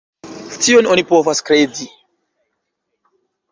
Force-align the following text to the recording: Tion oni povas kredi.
Tion 0.67 0.89
oni 0.93 1.03
povas 1.09 1.43
kredi. 1.51 1.89